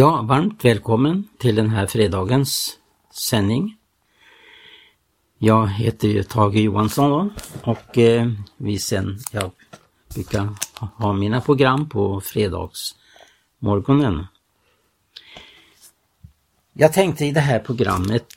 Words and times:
Ja, 0.00 0.22
varmt 0.22 0.64
välkommen 0.64 1.28
till 1.38 1.54
den 1.54 1.70
här 1.70 1.86
fredagens 1.86 2.78
sändning. 3.14 3.76
Jag 5.38 5.66
heter 5.66 6.08
ju 6.08 6.22
Tage 6.22 6.56
Johansson 6.56 7.10
då, 7.10 7.30
och 7.70 7.98
eh, 7.98 8.30
vi 8.56 8.78
sen, 8.78 9.18
jag 9.32 9.50
brukar 10.14 10.48
ha 10.78 11.12
mina 11.12 11.40
program 11.40 11.88
på 11.88 12.20
fredagsmorgonen. 12.20 14.26
Jag 16.72 16.92
tänkte 16.92 17.26
i 17.26 17.32
det 17.32 17.40
här 17.40 17.58
programmet 17.58 18.34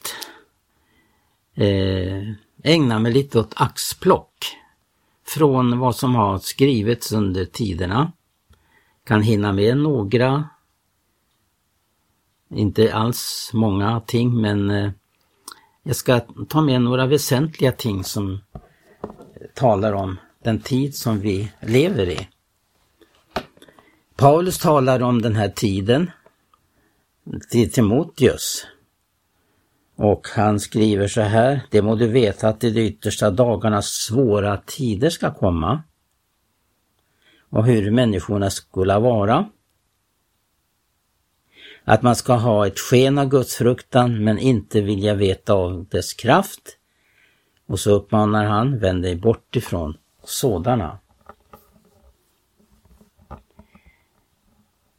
eh, 1.56 2.24
ägna 2.64 3.00
mig 3.00 3.14
lite 3.14 3.40
åt 3.40 3.54
axplock 3.56 4.58
från 5.28 5.80
vad 5.80 5.96
som 5.96 6.16
har 6.16 6.40
skrivits 6.40 7.12
under 7.12 7.46
tiderna. 7.46 8.12
Kan 9.04 9.22
hinna 9.22 9.54
med 9.54 9.78
några 9.78 10.50
inte 12.56 12.94
alls 12.94 13.52
många 13.54 14.02
ting 14.06 14.42
men 14.42 14.72
eh, 14.72 14.92
jag 15.84 15.96
ska 15.96 16.20
ta 16.50 16.62
med 16.62 16.82
några 16.82 17.06
väsentliga 17.06 17.72
ting 17.72 18.04
som 18.04 18.34
eh, 18.34 18.62
talar 19.54 19.94
om 19.94 20.18
den 20.44 20.60
tid 20.60 20.96
som 20.96 21.20
vi 21.20 21.52
lever 21.62 22.10
i. 22.10 22.28
Paulus 24.16 24.58
talar 24.60 25.02
om 25.04 25.22
den 25.22 25.36
här 25.36 25.50
tiden 25.50 26.12
till 27.50 27.72
Timoteus. 27.72 28.68
Och 29.96 30.28
han 30.36 30.60
skriver 30.60 31.08
så 31.08 31.22
här, 31.22 31.62
det 31.72 31.82
må 31.82 31.96
du 31.96 32.08
veta 32.08 32.48
att 32.48 32.64
i 32.64 32.72
de 32.72 32.82
yttersta 32.82 33.32
dagarnas 33.32 33.88
svåra 33.88 34.58
tider 34.58 35.10
ska 35.10 35.34
komma 35.34 35.84
och 37.50 37.66
hur 37.66 37.92
människorna 37.92 38.50
skulle 38.50 39.00
vara 39.00 39.50
att 41.84 42.02
man 42.02 42.16
ska 42.16 42.34
ha 42.34 42.68
ett 42.68 42.80
sken 42.80 43.18
av 43.18 43.30
gudsfruktan 43.30 44.24
men 44.24 44.40
inte 44.40 44.82
vilja 44.82 45.14
veta 45.14 45.54
av 45.54 45.86
dess 45.86 46.14
kraft. 46.14 46.78
Och 47.68 47.80
så 47.80 47.92
uppmanar 47.92 48.46
han, 48.46 48.80
vänd 48.80 49.04
dig 49.04 49.16
bort 49.16 49.56
ifrån 49.56 49.98
sådana. 50.24 51.00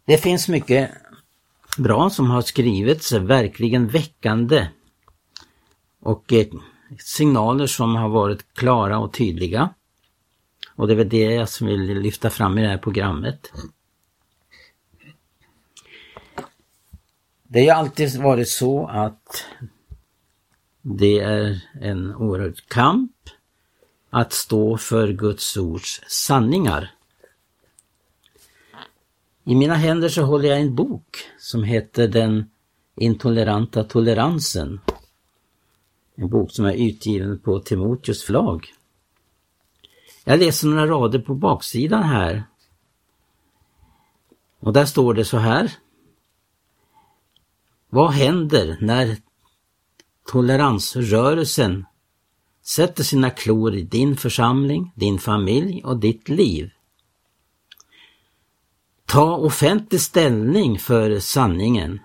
Det 0.07 0.19
finns 0.19 0.49
mycket 0.49 0.91
bra 1.79 2.11
som 2.11 2.31
har 2.31 2.43
skrivits, 2.43 3.13
verkligen 3.13 3.89
väckande 3.89 4.69
och 6.01 6.33
eh, 6.33 6.47
signaler 6.99 7.67
som 7.67 7.97
har 7.97 8.09
varit 8.09 8.55
klara 8.55 8.99
och 8.99 9.13
tydliga. 9.13 9.71
Och 10.77 10.87
det 10.87 10.93
är 10.93 10.97
väl 10.97 11.09
det 11.09 11.35
jag 11.35 11.49
vill 11.61 12.01
lyfta 12.01 12.31
fram 12.31 12.59
i 12.59 12.63
det 12.63 12.69
här 12.69 12.79
programmet. 12.79 13.53
Det 17.55 17.61
har 17.61 17.65
ju 17.65 17.71
alltid 17.71 18.17
varit 18.17 18.49
så 18.49 18.87
att 18.87 19.45
det 20.83 21.19
är 21.21 21.61
en 21.81 22.15
oerhörd 22.15 22.69
kamp 22.69 23.13
att 24.11 24.33
stå 24.33 24.77
för 24.77 25.13
Guds 25.13 25.57
ords 25.57 26.01
sanningar. 26.09 26.91
I 29.45 29.55
mina 29.55 29.75
händer 29.75 30.09
så 30.09 30.23
håller 30.23 30.49
jag 30.49 30.61
en 30.61 30.75
bok 30.75 31.17
som 31.39 31.65
heter 31.65 32.09
Den 32.09 32.51
intoleranta 32.97 33.85
toleransen. 33.85 34.81
En 36.15 36.29
bok 36.29 36.53
som 36.53 36.65
är 36.65 36.89
utgiven 36.89 37.39
på 37.39 37.61
Timoteus 37.61 38.25
förlag. 38.25 38.67
Jag 40.25 40.39
läser 40.39 40.69
några 40.69 40.87
rader 40.87 41.19
på 41.19 41.35
baksidan 41.35 42.03
här. 42.03 42.45
Och 44.61 44.73
där 44.73 44.85
står 44.85 45.15
det 45.15 45.25
så 45.25 45.39
här. 45.39 45.73
Vad 47.95 48.11
händer 48.11 48.77
när 48.81 49.17
toleransrörelsen 50.27 51.85
sätter 52.63 53.03
sina 53.03 53.31
klor 53.31 53.75
i 53.75 53.83
din 53.83 54.17
församling, 54.17 54.93
din 54.95 55.19
familj 55.19 55.83
och 55.85 55.97
ditt 55.97 56.29
liv? 56.29 56.71
Ta 59.07 59.37
offentlig 59.37 60.01
ställning 60.01 60.79
för 60.79 61.19
sanningen, 61.19 62.01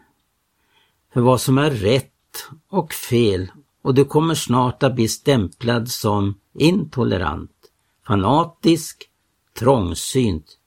för 1.13 1.21
vad 1.21 1.41
som 1.41 1.57
är 1.57 1.71
rätt 1.71 2.49
och 2.69 2.93
fel 2.93 3.51
och 3.81 3.93
du 3.93 4.05
kommer 4.05 4.35
snart 4.35 4.83
att 4.83 4.95
bli 4.95 5.07
stämplad 5.07 5.89
som 5.89 6.39
intolerant, 6.53 7.71
fanatisk, 8.07 9.09
trångsynt, 9.59 10.57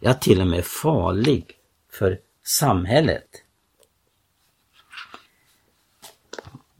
ja 0.00 0.14
till 0.14 0.40
och 0.40 0.46
med 0.46 0.64
farlig 0.64 1.46
för 1.98 2.18
samhället. 2.44 3.44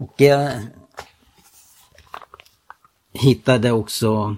Och 0.01 0.15
jag 0.17 0.53
hittade 3.13 3.73
också 3.73 4.37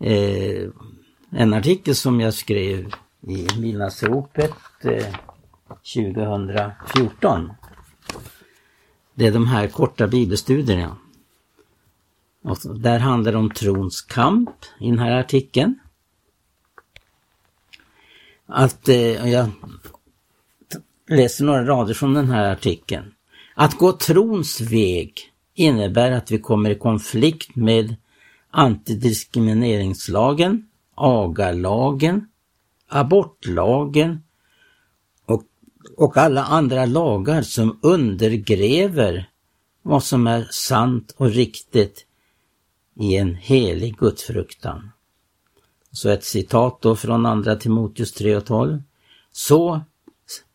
eh, 0.00 0.68
en 1.30 1.54
artikel 1.54 1.94
som 1.94 2.20
jag 2.20 2.34
skrev 2.34 2.94
i 3.20 3.48
Midnattsropet 3.58 4.54
eh, 4.84 5.14
2014. 5.94 7.52
Det 9.14 9.26
är 9.26 9.32
de 9.32 9.46
här 9.46 9.68
korta 9.68 10.06
bibelstudierna. 10.06 10.96
Och 12.42 12.58
där 12.78 12.98
handlar 12.98 13.32
det 13.32 13.38
om 13.38 13.50
trons 13.50 14.02
kamp 14.02 14.56
i 14.80 14.90
den 14.90 14.98
här 14.98 15.20
artikeln. 15.20 15.78
Att 18.46 18.88
eh, 18.88 19.30
jag 19.30 19.50
läser 21.08 21.44
några 21.44 21.64
rader 21.64 21.94
från 21.94 22.14
den 22.14 22.30
här 22.30 22.52
artikeln. 22.52 23.14
Att 23.62 23.78
gå 23.78 23.92
trons 23.92 24.60
väg 24.60 25.32
innebär 25.54 26.10
att 26.10 26.30
vi 26.30 26.38
kommer 26.38 26.70
i 26.70 26.74
konflikt 26.74 27.56
med 27.56 27.96
antidiskrimineringslagen, 28.50 30.68
agalagen, 30.94 32.28
abortlagen 32.88 34.22
och, 35.26 35.42
och 35.96 36.16
alla 36.16 36.44
andra 36.44 36.86
lagar 36.86 37.42
som 37.42 37.78
undergräver 37.82 39.30
vad 39.82 40.04
som 40.04 40.26
är 40.26 40.48
sant 40.50 41.14
och 41.16 41.30
riktigt 41.30 42.06
i 43.00 43.16
en 43.16 43.34
helig 43.34 43.96
gudsfruktan. 43.96 44.90
Så 45.92 46.08
ett 46.08 46.24
citat 46.24 46.82
då 46.82 46.96
från 46.96 47.26
andra 47.26 47.56
Timoteus 47.56 48.12
3 48.12 48.36
och 48.36 48.46
12. 48.46 48.82
Så 49.32 49.80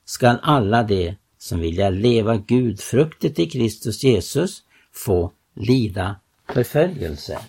skall 0.06 0.38
alla 0.42 0.84
de 0.84 1.16
som 1.48 1.60
vilja 1.60 1.90
leva 1.90 2.38
gudfruktigt 2.38 3.40
i 3.40 3.50
Kristus 3.50 4.04
Jesus 4.04 4.64
få 4.94 5.32
lida 5.54 6.20
förföljelse. 6.48 7.40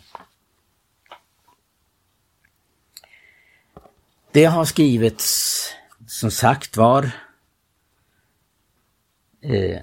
Det 4.33 4.45
har 4.45 4.65
skrivits, 4.65 5.65
som 6.07 6.31
sagt 6.31 6.77
var, 6.77 7.11
eh, 9.41 9.81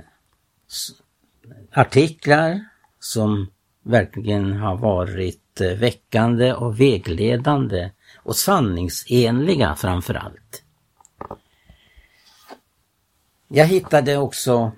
artiklar 1.72 2.66
som 3.00 3.52
verkligen 3.84 4.53
har 4.53 4.78
varit 4.78 5.62
eh, 5.62 5.72
väckande 5.72 6.53
och 6.53 6.80
vägledande 6.82 7.92
och 8.18 8.36
sanningsenliga 8.36 9.76
framför 9.76 10.14
allt. 10.14 10.65
Jag 13.48 13.66
hittade 13.66 14.18
också, 14.18 14.72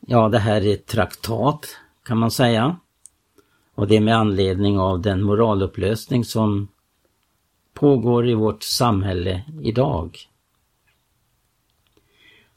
ja 0.00 0.28
det 0.28 0.38
här 0.38 0.66
är 0.66 0.74
ett 0.74 0.86
traktat 0.86 1.66
kan 2.02 2.18
man 2.18 2.30
säga. 2.30 2.76
Och 3.74 3.88
det 3.88 3.96
är 3.96 4.00
med 4.00 4.16
anledning 4.16 4.78
av 4.78 5.00
den 5.00 5.22
moralupplösning 5.22 6.24
som 6.24 6.68
pågår 7.74 8.28
i 8.28 8.34
vårt 8.34 8.62
samhälle 8.62 9.44
idag. 9.62 10.18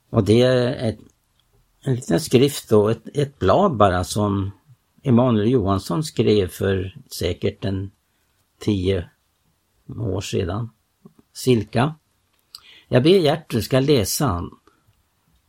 Och 0.10 0.24
det 0.24 0.42
är 0.42 0.90
ett, 0.90 1.00
en 1.82 1.96
liten 1.96 2.20
skrift 2.20 2.70
då, 2.70 2.90
ett, 2.90 3.08
ett 3.14 3.40
blad 3.40 3.76
bara 3.78 4.04
som 4.04 4.52
Emanuel 5.04 5.50
Johansson 5.50 6.04
skrev 6.04 6.48
för 6.48 6.98
säkert 7.12 7.66
en 7.66 7.92
tio 8.60 9.10
år 10.00 10.22
sedan, 10.22 10.70
cirka. 11.34 11.96
Jag 12.88 13.04
ber 13.04 13.10
Gertrud 13.10 13.64
ska 13.64 13.80
läsa. 13.80 14.44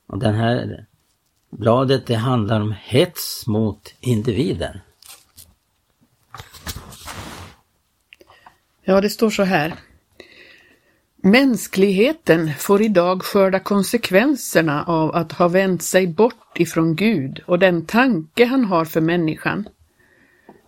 Och 0.06 0.18
den 0.18 0.34
här 0.34 0.86
bladet 1.50 2.06
det 2.06 2.14
handlar 2.14 2.60
om 2.60 2.74
hets 2.82 3.46
mot 3.46 3.94
individen. 4.00 4.78
Ja, 8.84 9.00
det 9.00 9.10
står 9.10 9.30
så 9.30 9.42
här. 9.42 9.74
Mänskligheten 11.22 12.54
får 12.58 12.82
idag 12.82 13.22
skörda 13.22 13.58
konsekvenserna 13.58 14.84
av 14.84 15.14
att 15.14 15.32
ha 15.32 15.48
vänt 15.48 15.82
sig 15.82 16.06
bort 16.06 16.58
ifrån 16.58 16.96
Gud 16.96 17.42
och 17.46 17.58
den 17.58 17.86
tanke 17.86 18.44
han 18.44 18.64
har 18.64 18.84
för 18.84 19.00
människan. 19.00 19.68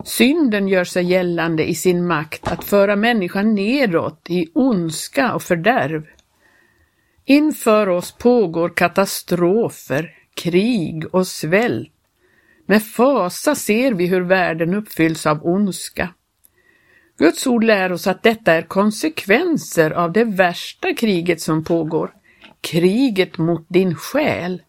Synden 0.05 0.69
gör 0.69 0.85
sig 0.85 1.05
gällande 1.05 1.71
i 1.71 1.75
sin 1.75 2.07
makt 2.07 2.49
att 2.49 2.65
föra 2.65 2.97
människan 2.97 3.55
nedåt 3.55 4.27
i 4.29 4.49
ondska 4.55 5.35
och 5.35 5.43
fördärv. 5.43 6.07
Inför 7.31 7.89
oss 7.89 8.13
pågår 8.13 8.69
katastrofer, 8.69 10.15
krig 10.35 11.15
och 11.15 11.27
svält. 11.27 11.93
Med 12.67 12.83
fasa 12.83 13.55
ser 13.55 13.93
vi 13.93 14.07
hur 14.07 14.21
världen 14.21 14.75
uppfylls 14.75 15.27
av 15.27 15.47
ondska. 15.47 16.15
Guds 17.19 17.47
ord 17.47 17.65
lär 17.65 17.93
oss 17.93 18.07
att 18.07 18.23
detta 18.23 18.53
är 18.53 18.63
konsekvenser 18.63 19.91
av 19.91 20.13
det 20.13 20.25
värsta 20.25 20.95
kriget 20.95 21.41
som 21.41 21.65
pågår, 21.65 22.15
kriget 22.61 23.39
mot 23.39 23.67
din 23.69 23.95
själ. 23.95 24.63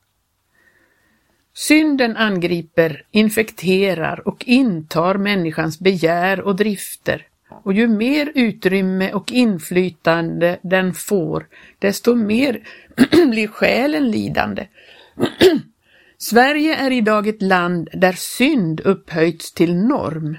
Synden 1.54 2.18
angriper, 2.18 3.06
infekterar 3.12 4.28
och 4.28 4.44
intar 4.48 5.16
människans 5.16 5.80
begär 5.80 6.42
och 6.42 6.56
drifter 6.56 7.28
och 7.64 7.74
ju 7.74 7.88
mer 7.88 8.32
utrymme 8.36 9.14
och 9.14 9.32
inflytande 9.32 10.60
den 10.62 10.94
får, 10.94 11.48
desto 11.80 12.16
mer 12.16 12.68
blir 13.32 13.48
själen 13.48 14.12
lidande. 14.12 14.68
Sverige 16.18 16.76
är 16.76 16.92
idag 16.92 17.28
ett 17.28 17.42
land 17.42 17.90
där 17.94 18.14
synd 18.14 18.80
upphöjts 18.80 19.54
till 19.54 19.76
norm. 19.76 20.38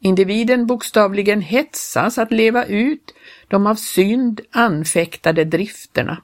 Individen 0.00 0.66
bokstavligen 0.66 1.40
hetsas 1.40 2.18
att 2.18 2.32
leva 2.32 2.64
ut 2.64 3.14
de 3.48 3.66
av 3.66 3.74
synd 3.74 4.40
anfäktade 4.50 5.44
drifterna. 5.44 6.22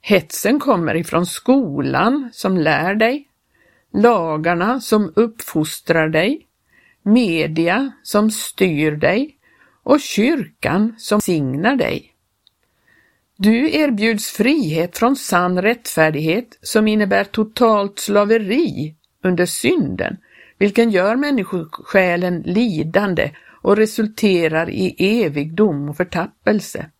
Hetsen 0.00 0.60
kommer 0.60 0.96
ifrån 0.96 1.26
skolan 1.26 2.30
som 2.32 2.58
lär 2.58 2.94
dig, 2.94 3.28
lagarna 3.92 4.80
som 4.80 5.12
uppfostrar 5.16 6.08
dig, 6.08 6.46
media 7.02 7.92
som 8.02 8.30
styr 8.30 8.90
dig 8.90 9.33
och 9.84 10.00
kyrkan 10.00 10.94
som 10.98 11.20
signar 11.20 11.76
dig. 11.76 12.10
Du 13.36 13.70
erbjuds 13.72 14.30
frihet 14.30 14.98
från 14.98 15.16
sann 15.16 15.62
rättfärdighet 15.62 16.58
som 16.62 16.88
innebär 16.88 17.24
totalt 17.24 17.98
slaveri 17.98 18.94
under 19.22 19.46
synden, 19.46 20.16
vilken 20.58 20.90
gör 20.90 21.16
människosjälen 21.16 22.42
lidande 22.46 23.30
och 23.62 23.76
resulterar 23.76 24.70
i 24.70 24.94
evig 24.98 25.54
dom 25.54 25.88
och 25.88 25.96
förtappelse. 25.96 26.90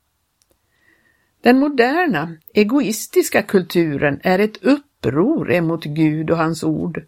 Den 1.42 1.58
moderna, 1.58 2.36
egoistiska 2.54 3.42
kulturen 3.42 4.20
är 4.22 4.38
ett 4.38 4.64
uppror 4.64 5.52
emot 5.52 5.84
Gud 5.84 6.30
och 6.30 6.36
hans 6.36 6.64
ord. 6.64 7.02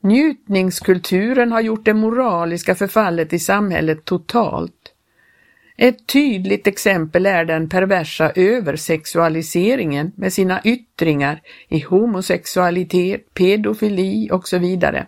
Njutningskulturen 0.00 1.52
har 1.52 1.60
gjort 1.60 1.84
det 1.84 1.94
moraliska 1.94 2.74
förfallet 2.74 3.32
i 3.32 3.38
samhället 3.38 4.04
totalt. 4.04 4.94
Ett 5.76 6.06
tydligt 6.06 6.66
exempel 6.66 7.26
är 7.26 7.44
den 7.44 7.68
perversa 7.68 8.32
översexualiseringen 8.34 10.12
med 10.16 10.32
sina 10.32 10.60
yttringar 10.64 11.42
i 11.68 11.80
homosexualitet, 11.80 13.34
pedofili 13.34 14.28
och 14.32 14.48
så 14.48 14.58
vidare. 14.58 15.06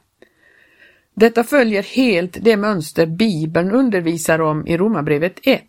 Detta 1.14 1.44
följer 1.44 1.82
helt 1.82 2.38
det 2.40 2.56
mönster 2.56 3.06
Bibeln 3.06 3.70
undervisar 3.70 4.40
om 4.40 4.66
i 4.66 4.76
Romarbrevet 4.76 5.40
1. 5.42 5.62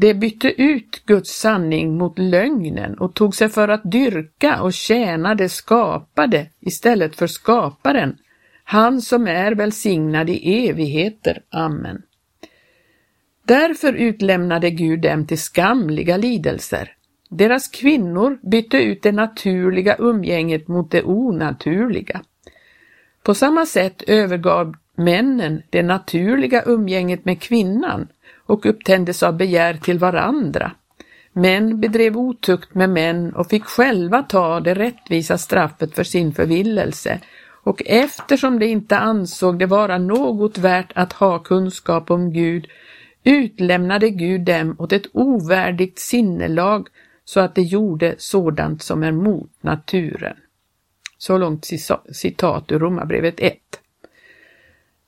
Det 0.00 0.14
bytte 0.14 0.62
ut 0.62 1.02
Guds 1.06 1.30
sanning 1.30 1.96
mot 1.96 2.18
lögnen 2.18 2.98
och 2.98 3.14
tog 3.14 3.34
sig 3.34 3.48
för 3.48 3.68
att 3.68 3.90
dyrka 3.90 4.62
och 4.62 4.72
tjäna 4.72 5.34
det 5.34 5.48
skapade 5.48 6.46
istället 6.60 7.16
för 7.16 7.26
skaparen, 7.26 8.16
han 8.64 9.00
som 9.00 9.26
är 9.26 9.52
välsignad 9.52 10.30
i 10.30 10.68
evigheter. 10.68 11.42
Amen. 11.50 12.02
Därför 13.44 13.92
utlämnade 13.92 14.70
Gud 14.70 15.00
dem 15.00 15.26
till 15.26 15.38
skamliga 15.38 16.16
lidelser. 16.16 16.92
Deras 17.28 17.68
kvinnor 17.68 18.38
bytte 18.42 18.76
ut 18.76 19.02
det 19.02 19.12
naturliga 19.12 19.96
umgänget 19.98 20.68
mot 20.68 20.90
det 20.90 21.02
onaturliga. 21.02 22.20
På 23.22 23.34
samma 23.34 23.66
sätt 23.66 24.02
övergav 24.06 24.76
männen 24.94 25.62
det 25.70 25.82
naturliga 25.82 26.62
umgänget 26.66 27.24
med 27.24 27.42
kvinnan 27.42 28.08
och 28.48 28.66
upptändes 28.66 29.22
av 29.22 29.36
begär 29.36 29.74
till 29.74 29.98
varandra. 29.98 30.72
Män 31.32 31.80
bedrev 31.80 32.16
otukt 32.16 32.74
med 32.74 32.90
män 32.90 33.32
och 33.34 33.48
fick 33.48 33.64
själva 33.64 34.22
ta 34.22 34.60
det 34.60 34.74
rättvisa 34.74 35.38
straffet 35.38 35.94
för 35.94 36.04
sin 36.04 36.34
förvillelse 36.34 37.20
och 37.62 37.82
eftersom 37.86 38.58
de 38.58 38.66
inte 38.66 38.98
ansåg 38.98 39.58
det 39.58 39.66
vara 39.66 39.98
något 39.98 40.58
värt 40.58 40.92
att 40.94 41.12
ha 41.12 41.38
kunskap 41.38 42.10
om 42.10 42.32
Gud 42.32 42.66
utlämnade 43.24 44.10
Gud 44.10 44.40
dem 44.40 44.76
åt 44.78 44.92
ett 44.92 45.06
ovärdigt 45.12 45.98
sinnelag 45.98 46.88
så 47.24 47.40
att 47.40 47.54
de 47.54 47.62
gjorde 47.62 48.14
sådant 48.18 48.82
som 48.82 49.02
är 49.02 49.12
mot 49.12 49.50
naturen. 49.60 50.36
Så 51.18 51.38
långt 51.38 51.68
citat 52.12 52.72
ur 52.72 52.78
Romarbrevet 52.78 53.40
1. 53.40 53.54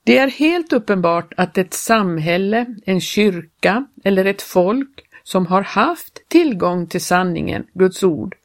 Det 0.03 0.17
är 0.17 0.27
helt 0.27 0.73
uppenbart 0.73 1.33
att 1.37 1.57
ett 1.57 1.73
samhälle, 1.73 2.65
en 2.85 3.01
kyrka 3.01 3.85
eller 4.03 4.25
ett 4.25 4.41
folk 4.41 5.07
som 5.23 5.45
har 5.45 5.61
haft 5.61 6.29
tillgång 6.29 6.87
till 6.87 7.01
sanningen, 7.01 7.67
Guds 7.73 8.03
ord, 8.03 8.35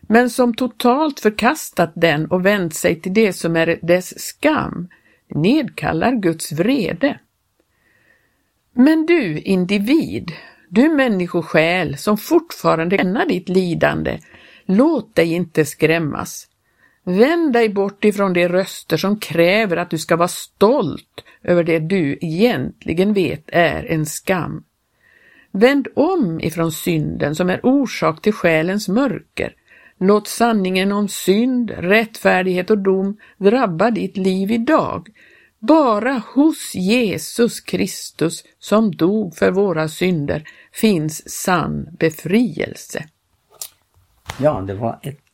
men 0.00 0.30
som 0.30 0.54
totalt 0.54 1.20
förkastat 1.20 1.92
den 1.94 2.26
och 2.26 2.46
vänt 2.46 2.74
sig 2.74 3.00
till 3.00 3.14
det 3.14 3.32
som 3.32 3.56
är 3.56 3.78
dess 3.82 4.20
skam, 4.20 4.88
nedkallar 5.28 6.12
Guds 6.12 6.52
vrede. 6.52 7.20
Men 8.72 9.06
du 9.06 9.40
individ, 9.40 10.32
du 10.68 10.88
människosjäl 10.88 11.96
som 11.96 12.18
fortfarande 12.18 12.98
känner 12.98 13.26
ditt 13.26 13.48
lidande, 13.48 14.18
låt 14.66 15.14
dig 15.14 15.32
inte 15.32 15.64
skrämmas. 15.64 16.48
Vänd 17.08 17.52
dig 17.52 17.68
bort 17.68 18.04
ifrån 18.04 18.32
de 18.32 18.48
röster 18.48 18.96
som 18.96 19.18
kräver 19.18 19.76
att 19.76 19.90
du 19.90 19.98
ska 19.98 20.16
vara 20.16 20.28
stolt 20.28 21.24
över 21.42 21.64
det 21.64 21.78
du 21.78 22.18
egentligen 22.20 23.12
vet 23.12 23.44
är 23.46 23.84
en 23.84 24.06
skam. 24.06 24.64
Vänd 25.50 25.88
om 25.94 26.40
ifrån 26.40 26.72
synden 26.72 27.34
som 27.34 27.50
är 27.50 27.66
orsak 27.66 28.22
till 28.22 28.32
själens 28.32 28.88
mörker. 28.88 29.54
Låt 29.98 30.28
sanningen 30.28 30.92
om 30.92 31.08
synd, 31.08 31.70
rättfärdighet 31.70 32.70
och 32.70 32.78
dom 32.78 33.16
drabba 33.38 33.90
ditt 33.90 34.16
liv 34.16 34.50
idag 34.50 35.08
bara 35.58 36.22
hos 36.34 36.74
Jesus 36.74 37.60
Kristus 37.60 38.44
som 38.58 38.96
dog 38.96 39.36
för 39.36 39.50
våra 39.50 39.88
synder 39.88 40.44
finns 40.72 41.42
sann 41.42 41.88
befrielse. 41.98 43.04
Ja, 44.38 44.60
det 44.60 44.74
var 44.74 44.98
ett, 45.02 45.25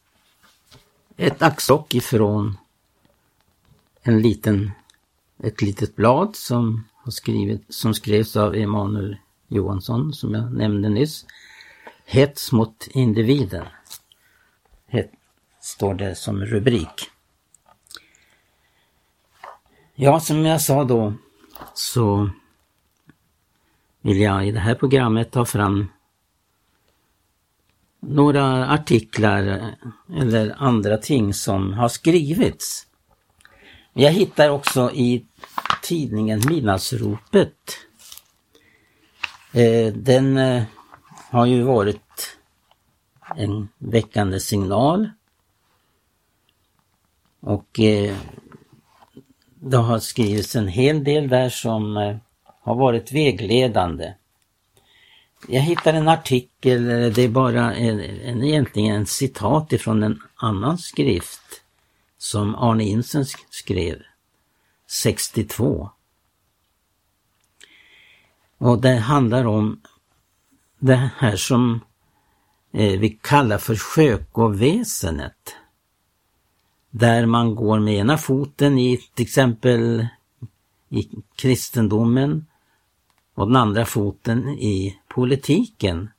ett 1.17 1.43
axock 1.43 1.95
ifrån 1.95 2.59
en 4.03 4.23
liten, 4.23 4.71
ett 5.43 5.63
litet 5.63 5.97
blad 5.97 6.37
som, 6.37 6.85
har 6.95 7.11
skrivit, 7.11 7.65
som 7.69 7.95
skrevs 7.95 8.37
av 8.37 8.55
Emanuel 8.55 9.17
Johansson 9.49 10.13
som 10.13 10.35
jag 10.35 10.53
nämnde 10.53 10.89
nyss. 10.89 11.27
Hets 12.05 12.53
mot 12.53 12.89
individen. 12.91 13.67
Het, 14.87 15.11
står 15.61 15.95
det 15.95 16.15
som 16.15 16.45
rubrik. 16.45 17.11
Ja, 19.95 20.21
som 20.21 20.47
jag 20.47 20.61
sa 20.61 20.85
då 20.85 21.15
så 21.75 22.31
vill 24.01 24.21
jag 24.21 24.49
i 24.49 24.51
det 24.51 24.61
här 24.61 24.75
programmet 24.75 25.31
ta 25.31 25.45
fram 25.45 25.89
några 28.03 28.69
artiklar 28.69 29.75
eller 30.17 30.55
andra 30.59 30.99
ting 30.99 31.35
som 31.35 31.73
har 31.73 31.89
skrivits. 31.89 32.87
Jag 33.93 34.11
hittar 34.11 34.49
också 34.49 34.91
i 34.95 35.27
tidningen 35.83 36.43
Midnattsropet. 36.49 37.57
Eh, 39.53 39.93
den 39.95 40.37
eh, 40.37 40.63
har 41.31 41.47
ju 41.47 41.63
varit 41.63 42.39
en 43.37 43.69
väckande 43.79 44.41
signal. 44.41 45.11
Och 47.41 47.81
eh, 47.81 48.17
det 49.55 49.77
har 49.77 49.99
skrivits 49.99 50.57
en 50.57 50.69
hel 50.69 51.05
del 51.05 51.29
där 51.29 51.49
som 51.49 51.97
har 52.63 52.75
varit 52.75 53.13
vägledande. 53.13 54.15
Jag 55.49 55.61
hittar 55.61 55.95
en 55.95 56.09
artikel, 56.09 56.91
eh, 56.91 57.13
det 57.13 57.23
är 57.23 57.29
bara 57.29 57.75
en, 57.75 58.01
en, 58.01 58.45
egentligen 58.45 58.97
en 58.97 59.07
citat 59.07 59.73
ifrån 59.73 60.03
en 60.03 60.23
annan 60.35 60.79
skrift 60.79 61.63
som 62.19 62.55
Arne 62.55 62.85
Insen 62.85 63.25
skrev 63.51 64.03
62. 64.87 65.91
Och 68.59 68.81
det 68.81 68.97
handlar 68.97 69.45
om 69.45 69.81
det 70.79 71.11
här 71.17 71.37
som 71.37 71.81
eh, 72.73 73.01
vi 73.01 73.19
kallar 73.21 73.59
för 73.59 73.77
sjökoväsenet 73.77 75.57
där 76.91 77.27
man 77.27 77.55
går 77.55 77.79
med 77.79 77.95
ena 77.95 78.19
foten 78.19 78.79
i 78.79 78.97
till 79.15 79.23
exempel 79.27 80.07
i 80.89 81.09
kristendomen 81.37 82.47
och 83.35 83.47
den 83.47 83.57
andra 83.57 83.85
foten 83.85 84.49
i 84.49 84.99
politiken. 85.15 86.11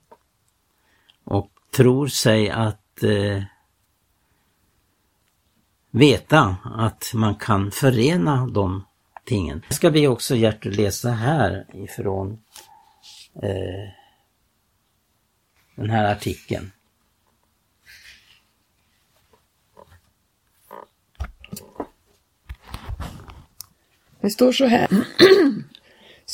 Och 1.24 1.52
tror 1.72 2.08
sig 2.08 2.50
att 2.50 3.04
eh, 3.04 3.44
veta 5.92 6.58
att 6.64 7.12
man 7.14 7.36
kan 7.36 7.72
förena 7.72 8.48
de 8.48 8.86
tingen. 9.26 9.64
Det 9.68 9.74
ska 9.74 9.90
vi 9.90 10.08
också 10.08 10.36
Gertrud 10.36 10.76
läsa 10.76 11.12
här 11.12 11.66
ifrån 11.74 12.44
eh, 13.36 13.90
den 15.76 15.90
här 15.90 16.12
artikeln. 16.12 16.72
Det 24.22 24.30
står 24.30 24.52
så 24.52 24.66
här. 24.66 24.88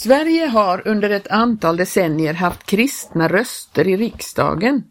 Sverige 0.03 0.45
har 0.45 0.87
under 0.87 1.09
ett 1.09 1.27
antal 1.27 1.77
decennier 1.77 2.33
haft 2.33 2.65
kristna 2.65 3.27
röster 3.27 3.87
i 3.87 3.97
riksdagen, 3.97 4.83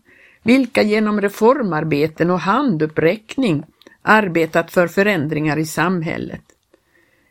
vilka 0.43 0.83
genom 0.83 1.21
reformarbeten 1.21 2.31
och 2.31 2.41
handuppräckning 2.41 3.65
arbetat 4.03 4.71
för 4.71 4.89
förändringar 4.89 5.57
i 5.59 5.67
samhället. 5.67 6.43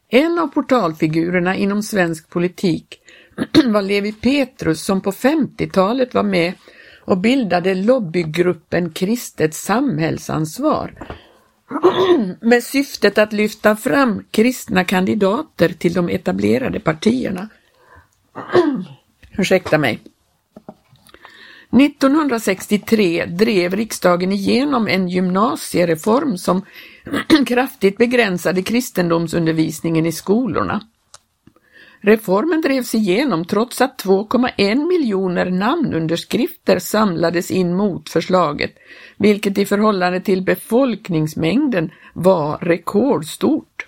En 0.09 0.39
av 0.39 0.47
portalfigurerna 0.47 1.55
inom 1.55 1.83
svensk 1.83 2.29
politik 2.29 2.99
var 3.65 3.81
Levi 3.81 4.13
Petrus 4.13 4.81
som 4.81 5.01
på 5.01 5.11
50-talet 5.11 6.13
var 6.13 6.23
med 6.23 6.53
och 7.05 7.17
bildade 7.17 7.75
lobbygruppen 7.75 8.89
Kristet 8.89 9.53
samhällsansvar 9.53 10.93
med 12.41 12.63
syftet 12.63 13.17
att 13.17 13.33
lyfta 13.33 13.75
fram 13.75 14.23
kristna 14.31 14.83
kandidater 14.83 15.69
till 15.69 15.93
de 15.93 16.09
etablerade 16.09 16.79
partierna. 16.79 17.49
Ursäkta 19.37 19.77
mig. 19.77 19.99
1963 21.71 23.25
drev 23.25 23.75
riksdagen 23.75 24.31
igenom 24.31 24.87
en 24.87 25.09
gymnasiereform 25.09 26.37
som 26.37 26.61
kraftigt 27.47 27.97
begränsade 27.97 28.61
kristendomsundervisningen 28.61 30.05
i 30.05 30.11
skolorna. 30.11 30.81
Reformen 32.01 32.61
drevs 32.61 32.95
igenom 32.95 33.45
trots 33.45 33.81
att 33.81 34.03
2,1 34.03 34.87
miljoner 34.87 35.45
namnunderskrifter 35.51 36.79
samlades 36.79 37.51
in 37.51 37.75
mot 37.75 38.09
förslaget, 38.09 38.71
vilket 39.17 39.57
i 39.57 39.65
förhållande 39.65 40.21
till 40.21 40.41
befolkningsmängden 40.41 41.91
var 42.13 42.57
rekordstort. 42.57 43.86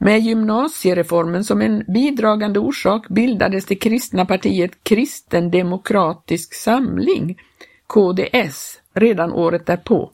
Med 0.00 0.20
gymnasiereformen 0.20 1.44
som 1.44 1.62
en 1.62 1.84
bidragande 1.88 2.58
orsak 2.58 3.08
bildades 3.08 3.64
det 3.64 3.74
kristna 3.74 4.26
partiet 4.26 4.84
Kristen 4.84 5.50
Demokratisk 5.50 6.54
Samling, 6.54 7.38
KDS, 7.86 8.80
redan 8.92 9.32
året 9.32 9.66
därpå. 9.66 10.12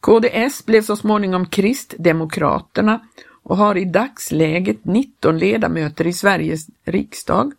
KDS 0.00 0.66
blev 0.66 0.82
så 0.82 0.96
småningom 0.96 1.46
Kristdemokraterna 1.46 3.00
och 3.42 3.56
har 3.56 3.76
i 3.76 3.84
dagsläget 3.84 4.84
19 4.84 5.38
ledamöter 5.38 6.06
i 6.06 6.12
Sveriges 6.12 6.66
riksdag. 6.84 7.52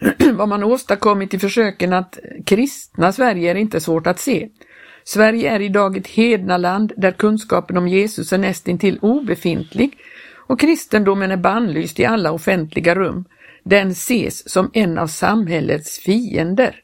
Vad 0.32 0.48
man 0.48 0.64
åstadkommit 0.64 1.34
i 1.34 1.38
försöken 1.38 1.92
att 1.92 2.18
kristna 2.46 3.12
Sverige 3.12 3.50
är 3.50 3.54
inte 3.54 3.80
svårt 3.80 4.06
att 4.06 4.18
se. 4.18 4.48
Sverige 5.08 5.50
är 5.50 5.60
idag 5.60 5.96
ett 5.96 6.06
hednaland 6.06 6.92
där 6.96 7.12
kunskapen 7.12 7.76
om 7.76 7.88
Jesus 7.88 8.32
är 8.32 8.38
nästintill 8.38 8.98
obefintlig 9.02 9.98
och 10.46 10.60
kristendomen 10.60 11.30
är 11.30 11.36
bannlyst 11.36 12.00
i 12.00 12.04
alla 12.04 12.32
offentliga 12.32 12.94
rum. 12.94 13.24
Den 13.62 13.88
ses 13.88 14.50
som 14.50 14.70
en 14.72 14.98
av 14.98 15.06
samhällets 15.06 15.98
fiender. 15.98 16.80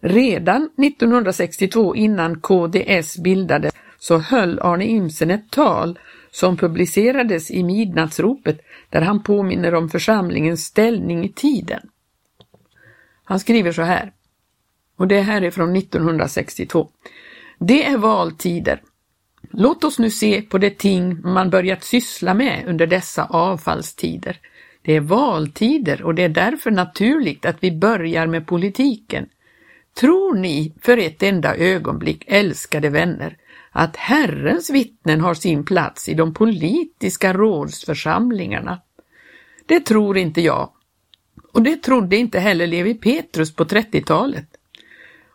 Redan 0.00 0.70
1962 0.78 1.96
innan 1.96 2.40
KDS 2.40 3.18
bildades 3.18 3.74
så 3.98 4.18
höll 4.18 4.58
Arne 4.58 4.84
Imsen 4.84 5.30
ett 5.30 5.50
tal 5.50 5.98
som 6.30 6.56
publicerades 6.56 7.50
i 7.50 7.62
Midnattsropet 7.62 8.60
där 8.90 9.00
han 9.00 9.22
påminner 9.22 9.74
om 9.74 9.88
församlingens 9.88 10.64
ställning 10.64 11.24
i 11.24 11.28
tiden. 11.28 11.80
Han 13.24 13.40
skriver 13.40 13.72
så 13.72 13.82
här, 13.82 14.12
och 14.96 15.08
det 15.08 15.20
här 15.20 15.42
är 15.42 15.50
från 15.50 15.76
1962. 15.76 16.88
Det 17.66 17.84
är 17.84 17.98
valtider. 17.98 18.82
Låt 19.50 19.84
oss 19.84 19.98
nu 19.98 20.10
se 20.10 20.42
på 20.42 20.58
det 20.58 20.78
ting 20.78 21.20
man 21.22 21.50
börjat 21.50 21.84
syssla 21.84 22.34
med 22.34 22.64
under 22.66 22.86
dessa 22.86 23.24
avfallstider. 23.24 24.40
Det 24.82 24.96
är 24.96 25.00
valtider 25.00 26.02
och 26.02 26.14
det 26.14 26.22
är 26.22 26.28
därför 26.28 26.70
naturligt 26.70 27.46
att 27.46 27.56
vi 27.60 27.72
börjar 27.72 28.26
med 28.26 28.46
politiken. 28.46 29.28
Tror 30.00 30.34
ni 30.34 30.74
för 30.80 30.98
ett 30.98 31.22
enda 31.22 31.56
ögonblick, 31.56 32.24
älskade 32.26 32.88
vänner, 32.88 33.36
att 33.70 33.96
Herrens 33.96 34.70
vittnen 34.70 35.20
har 35.20 35.34
sin 35.34 35.64
plats 35.64 36.08
i 36.08 36.14
de 36.14 36.34
politiska 36.34 37.32
rådsförsamlingarna? 37.32 38.78
Det 39.66 39.80
tror 39.80 40.18
inte 40.18 40.40
jag. 40.40 40.70
Och 41.52 41.62
det 41.62 41.76
trodde 41.76 42.16
inte 42.16 42.40
heller 42.40 42.66
Levi 42.66 42.94
Petrus 42.94 43.54
på 43.54 43.64
30-talet. 43.64 44.48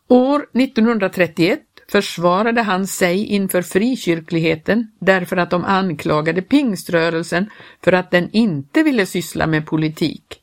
År 0.07 0.47
1931 0.53 1.61
försvarade 1.91 2.61
han 2.61 2.87
sig 2.87 3.25
inför 3.25 3.61
frikyrkligheten 3.61 4.91
därför 4.99 5.37
att 5.37 5.49
de 5.49 5.65
anklagade 5.65 6.41
pingströrelsen 6.41 7.49
för 7.83 7.91
att 7.93 8.11
den 8.11 8.29
inte 8.31 8.83
ville 8.83 9.05
syssla 9.05 9.47
med 9.47 9.65
politik. 9.65 10.41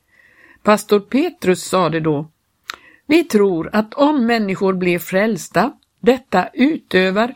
Pastor 0.62 1.00
Petrus 1.00 1.64
sade 1.64 2.00
då 2.00 2.30
Vi 3.06 3.24
tror 3.24 3.70
att 3.72 3.94
om 3.94 4.26
människor 4.26 4.72
blir 4.72 4.98
frälsta, 4.98 5.72
detta 6.00 6.48
utövar 6.52 7.34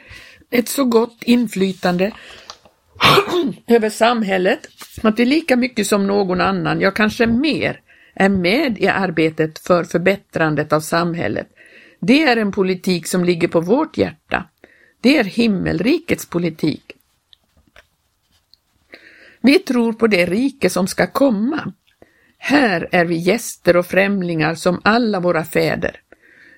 ett 0.50 0.69
så 0.69 0.85
gott 0.85 1.23
inflytande 1.23 2.12
över 3.67 3.91
samhället 3.91 4.69
att 5.03 5.19
vi 5.19 5.25
lika 5.25 5.57
mycket 5.57 5.87
som 5.87 6.07
någon 6.07 6.41
annan, 6.41 6.81
ja 6.81 6.91
kanske 6.91 7.27
mer, 7.27 7.81
är 8.15 8.29
med 8.29 8.79
i 8.79 8.88
arbetet 8.88 9.59
för 9.59 9.85
förbättrandet 9.85 10.73
av 10.73 10.81
samhället. 10.81 11.49
Det 12.00 12.23
är 12.23 12.37
en 12.37 12.52
politik 12.52 13.07
som 13.07 13.25
ligger 13.25 13.49
på 13.49 13.61
vårt 13.61 13.99
hjärta. 13.99 14.45
Det 15.00 15.19
är 15.19 15.25
himmelrikets 15.25 16.26
politik. 16.26 16.93
Vi 19.40 19.59
tror 19.59 19.93
på 19.93 20.07
det 20.07 20.26
rike 20.26 20.71
som 20.71 20.87
ska 20.87 21.07
komma. 21.07 21.73
Här 22.38 22.88
är 22.93 23.05
vi 23.05 23.17
gäster 23.17 23.76
och 23.76 23.87
främlingar 23.87 24.55
som 24.55 24.81
alla 24.85 25.21
våra 25.21 25.45
fäder. 25.45 26.00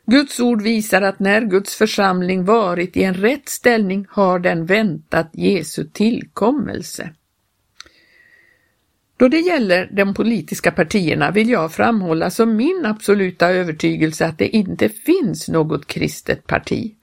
Guds 0.07 0.41
ord 0.41 0.63
visar 0.63 1.03
att 1.03 1.21
när 1.21 1.41
Guds 1.41 1.75
församling 1.75 2.45
varit 2.45 2.97
i 2.97 3.03
en 3.03 3.15
rätt 3.15 3.49
ställning 3.49 4.07
har 4.09 4.39
den 4.39 4.67
väntat 4.67 5.31
Jesu 5.33 5.85
tillkommelse. 5.85 7.11
Då 9.21 9.29
det 9.29 9.41
gäller 9.41 9.89
de 9.93 10.15
politiska 10.15 10.71
partierna 10.71 11.31
vill 11.31 11.51
jag 11.51 11.73
framhålla 11.73 12.31
som 12.31 12.57
min 12.57 12.87
absoluta 12.87 13.51
övertygelse 13.51 14.27
att 14.27 14.39
det 14.39 14.49
inte 14.49 14.89
finns 14.89 15.49
något 15.49 15.87
kristet 15.87 16.47
parti. 16.47 16.95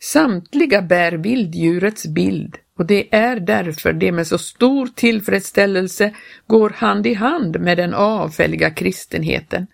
Samtliga 0.00 0.82
bär 0.82 1.12
vilddjurets 1.12 2.06
bild 2.06 2.56
och 2.78 2.86
det 2.86 3.14
är 3.14 3.40
därför 3.40 3.92
det 3.92 4.12
med 4.12 4.26
så 4.26 4.38
stor 4.38 4.86
tillfredsställelse 4.86 6.14
går 6.46 6.70
hand 6.70 7.06
i 7.06 7.14
hand 7.14 7.60
med 7.60 7.78
den 7.78 7.94
avfälliga 7.94 8.70
kristenheten. 8.70 9.66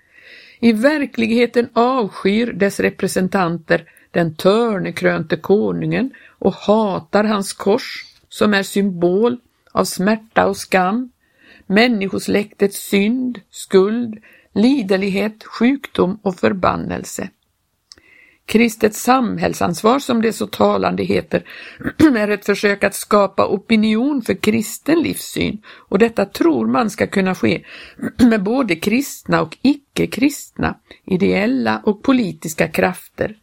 I 0.61 0.73
verkligheten 0.73 1.69
avskyr 1.73 2.53
dess 2.53 2.81
representanter 2.81 3.85
den 4.11 4.35
törnekrönte 4.35 5.37
konungen 5.37 6.11
och 6.39 6.55
hatar 6.55 7.25
hans 7.25 7.53
kors 7.53 8.05
som 8.29 8.55
är 8.55 8.63
symbol 8.63 9.37
av 9.73 9.85
smärta 9.85 10.47
och 10.47 10.57
skam, 10.57 11.11
människosläktets 11.67 12.89
synd, 12.89 13.41
skuld, 13.51 14.19
liderlighet, 14.55 15.45
sjukdom 15.45 16.19
och 16.23 16.37
förbannelse. 16.37 17.29
Kristets 18.47 19.03
samhällsansvar, 19.03 19.99
som 19.99 20.23
det 20.23 20.33
så 20.33 20.47
talande 20.47 21.05
heter, 21.05 21.45
är 22.17 22.29
ett 22.29 22.47
försök 22.47 22.85
att 22.85 22.95
skapa 22.95 23.47
opinion 23.47 24.23
för 24.23 24.35
kristen 24.35 25.03
livssyn 25.03 25.63
och 25.89 25.99
detta 25.99 26.25
tror 26.25 26.67
man 26.67 26.91
ska 26.91 27.07
kunna 27.07 27.35
ske 27.35 27.65
med 28.31 28.43
både 28.43 28.77
kristna 28.77 29.43
och 29.43 29.57
icke-kristna, 29.63 30.75
ideella 31.05 31.83
och 31.85 32.03
politiska 32.03 32.69
krafter. 32.69 33.37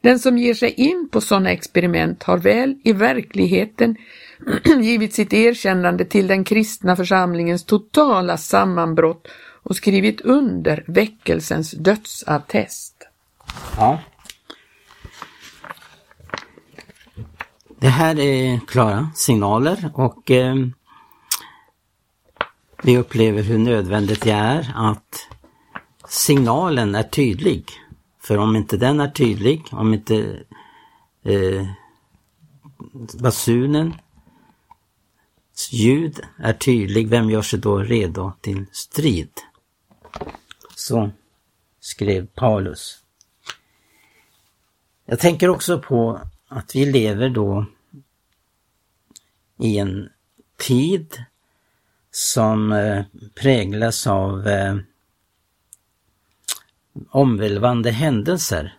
Den 0.00 0.18
som 0.18 0.38
ger 0.38 0.54
sig 0.54 0.70
in 0.70 1.08
på 1.12 1.20
sådana 1.20 1.50
experiment 1.50 2.22
har 2.22 2.38
väl 2.38 2.74
i 2.84 2.92
verkligheten 2.92 3.96
givit 4.82 5.14
sitt 5.14 5.32
erkännande 5.32 6.04
till 6.04 6.26
den 6.26 6.44
kristna 6.44 6.96
församlingens 6.96 7.64
totala 7.64 8.36
sammanbrott 8.36 9.28
och 9.62 9.76
skrivit 9.76 10.20
under 10.20 10.84
väckelsens 10.86 11.70
dödsattest. 11.70 12.94
Ja. 13.76 14.00
Det 17.78 17.88
här 17.88 18.18
är 18.18 18.60
klara 18.66 19.10
signaler 19.14 19.90
och 19.94 20.30
eh, 20.30 20.54
vi 22.82 22.98
upplever 22.98 23.42
hur 23.42 23.58
nödvändigt 23.58 24.22
det 24.22 24.30
är 24.30 24.72
att 24.74 25.28
signalen 26.08 26.94
är 26.94 27.02
tydlig 27.02 27.64
För 28.22 28.38
om 28.38 28.56
inte 28.56 28.76
den 28.76 29.00
är 29.00 29.10
tydlig, 29.10 29.62
om 29.70 29.94
inte 29.94 30.38
eh, 31.24 31.66
basunen 33.20 33.94
ljud 35.72 36.20
är 36.38 36.52
tydlig, 36.52 37.08
vem 37.08 37.30
gör 37.30 37.42
sig 37.42 37.58
då 37.58 37.78
redo 37.78 38.32
till 38.40 38.66
strid? 38.72 39.30
Så 40.74 41.10
skrev 41.80 42.26
Paulus. 42.26 43.02
Jag 45.04 45.20
tänker 45.20 45.48
också 45.48 45.78
på 45.78 46.20
att 46.48 46.74
vi 46.76 46.86
lever 46.86 47.28
då 47.28 47.66
i 49.58 49.78
en 49.78 50.08
tid 50.56 51.24
som 52.10 52.72
eh, 52.72 53.04
präglas 53.34 54.06
av 54.06 54.46
eh, 54.48 54.76
omvälvande 57.10 57.90
händelser. 57.90 58.78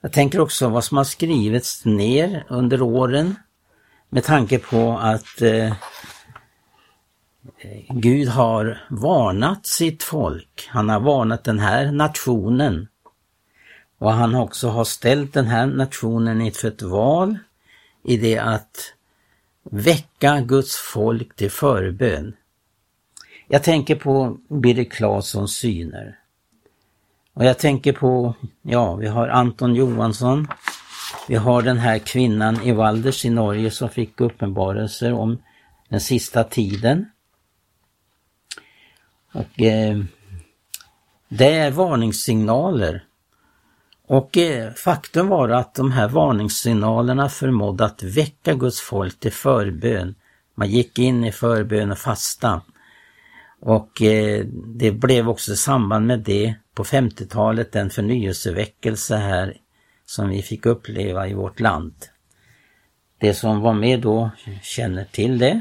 Jag 0.00 0.12
tänker 0.12 0.40
också 0.40 0.68
vad 0.68 0.84
som 0.84 0.96
har 0.96 1.04
skrivits 1.04 1.84
ner 1.84 2.46
under 2.48 2.82
åren 2.82 3.36
med 4.14 4.24
tanke 4.24 4.58
på 4.58 4.98
att 4.98 5.42
eh, 5.42 5.74
Gud 7.88 8.28
har 8.28 8.78
varnat 8.90 9.66
sitt 9.66 10.02
folk. 10.02 10.68
Han 10.68 10.88
har 10.88 11.00
varnat 11.00 11.44
den 11.44 11.58
här 11.58 11.92
nationen. 11.92 12.88
Och 13.98 14.12
han 14.12 14.34
också 14.34 14.68
har 14.68 14.84
ställt 14.84 15.32
den 15.32 15.46
här 15.46 15.66
nationen 15.66 16.40
inför 16.40 16.68
ett 16.68 16.82
val 16.82 17.38
i 18.04 18.16
det 18.16 18.38
att 18.38 18.94
väcka 19.62 20.40
Guds 20.40 20.76
folk 20.76 21.36
till 21.36 21.50
förbön. 21.50 22.36
Jag 23.48 23.62
tänker 23.62 23.96
på 23.96 24.38
Birger 24.48 24.84
Claessons 24.84 25.52
syner. 25.52 26.18
Och 27.34 27.44
jag 27.44 27.58
tänker 27.58 27.92
på, 27.92 28.34
ja, 28.62 28.94
vi 28.94 29.06
har 29.06 29.28
Anton 29.28 29.74
Johansson. 29.74 30.48
Vi 31.28 31.34
har 31.34 31.62
den 31.62 31.78
här 31.78 31.98
kvinnan 31.98 32.62
i 32.62 32.72
Valders 32.72 33.24
i 33.24 33.30
Norge 33.30 33.70
som 33.70 33.88
fick 33.88 34.20
uppenbarelser 34.20 35.12
om 35.12 35.42
den 35.88 36.00
sista 36.00 36.44
tiden. 36.44 37.06
Och 39.32 39.62
eh, 39.62 39.98
det 41.28 41.54
är 41.54 41.70
varningssignaler. 41.70 43.04
Och 44.06 44.38
eh, 44.38 44.72
faktum 44.72 45.28
var 45.28 45.48
att 45.48 45.74
de 45.74 45.92
här 45.92 46.08
varningssignalerna 46.08 47.28
förmådde 47.28 47.84
att 47.84 48.02
väcka 48.02 48.54
Guds 48.54 48.80
folk 48.80 49.20
till 49.20 49.32
förbön. 49.32 50.14
Man 50.54 50.68
gick 50.68 50.98
in 50.98 51.24
i 51.24 51.32
förbön 51.32 51.92
och 51.92 51.98
fasta. 51.98 52.60
Och 53.60 54.02
eh, 54.02 54.44
det 54.66 54.92
blev 54.92 55.28
också 55.28 55.52
i 55.52 55.56
samband 55.56 56.06
med 56.06 56.20
det 56.20 56.54
på 56.74 56.84
50-talet 56.84 57.76
en 57.76 57.90
förnyelseväckelse 57.90 59.16
här 59.16 59.56
som 60.04 60.28
vi 60.28 60.42
fick 60.42 60.66
uppleva 60.66 61.28
i 61.28 61.34
vårt 61.34 61.60
land. 61.60 61.94
Det 63.18 63.34
som 63.34 63.60
var 63.60 63.74
med 63.74 64.00
då 64.00 64.30
känner 64.62 65.04
till 65.04 65.38
det. 65.38 65.60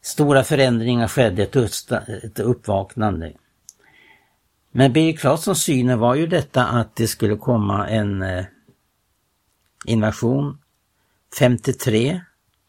Stora 0.00 0.44
förändringar 0.44 1.08
skedde, 1.08 1.42
ett 2.22 2.38
uppvaknande. 2.38 3.32
Men 4.70 4.92
Birger 4.92 5.16
Claessons 5.16 5.62
syn 5.62 5.98
var 5.98 6.14
ju 6.14 6.26
detta 6.26 6.66
att 6.66 6.96
det 6.96 7.06
skulle 7.06 7.36
komma 7.36 7.88
en 7.88 8.22
eh, 8.22 8.44
invasion 9.84 10.58
53 11.38 12.20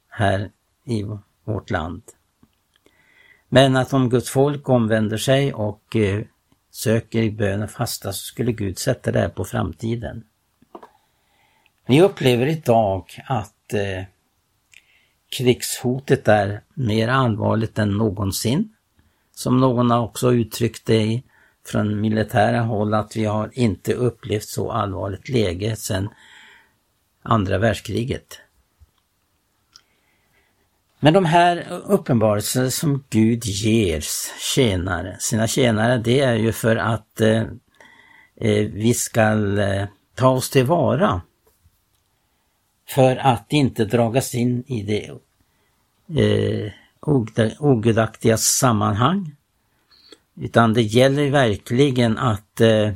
här 0.10 0.52
i 0.86 1.06
vårt 1.44 1.70
land. 1.70 2.02
Men 3.50 3.76
att 3.76 3.94
om 3.94 4.10
Guds 4.10 4.30
folk 4.30 4.70
omvänder 4.70 5.18
sig 5.18 5.54
och 5.54 5.96
eh, 5.96 6.22
söker 6.80 7.22
i 7.22 7.32
bön 7.32 7.64
och 7.64 7.72
fasta 7.72 8.14
så 8.14 8.24
skulle 8.24 8.52
Gud 8.52 8.80
sätta 8.80 9.12
det 9.12 9.20
här 9.20 9.30
på 9.30 9.46
framtiden. 9.46 10.24
Vi 11.86 12.02
upplever 12.02 12.48
idag 12.48 13.06
att 13.26 13.74
eh, 13.74 14.04
krigshotet 15.38 16.28
är 16.28 16.62
mer 16.74 17.08
allvarligt 17.08 17.80
än 17.80 17.98
någonsin. 17.98 18.76
Som 19.32 19.60
någon 19.60 19.92
har 19.92 20.00
också 20.00 20.34
uttryckt 20.34 20.86
det 20.86 21.22
från 21.66 22.02
militära 22.02 22.62
håll 22.62 22.94
att 22.94 23.16
vi 23.16 23.26
har 23.26 23.50
inte 23.54 23.94
upplevt 23.94 24.48
så 24.48 24.72
allvarligt 24.72 25.30
läge 25.30 25.76
sedan 25.76 26.10
andra 27.22 27.58
världskriget. 27.58 28.40
Men 31.00 31.14
de 31.14 31.26
här 31.26 31.82
uppenbarelser 31.86 32.70
som 32.70 33.04
Gud 33.10 33.46
ger 33.46 34.04
tjänare, 34.40 35.18
sina 35.20 35.48
tjänare, 35.48 35.98
det 35.98 36.20
är 36.20 36.36
ju 36.36 36.52
för 36.52 36.76
att 36.76 37.22
eh, 37.22 37.44
eh 38.36 38.68
vi 38.74 38.94
ska 38.94 39.22
eh, 39.62 39.88
ta 40.16 40.30
oss 40.30 40.50
tillvara. 40.50 41.22
För 42.88 43.16
att 43.16 43.54
inte 43.54 43.86
dragas 43.86 44.36
in 44.36 44.64
i 44.68 44.84
det 44.84 45.12
eh, 46.22 46.72
ogudaktiga 47.60 48.38
sammanhang. 48.38 49.36
Utan 50.36 50.74
det 50.74 50.82
gäller 50.82 51.30
verkligen 51.30 52.18
att 52.18 52.62
eh, 52.62 52.92